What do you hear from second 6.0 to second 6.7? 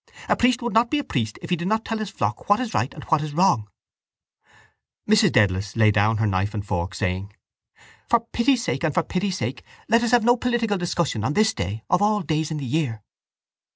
her knife and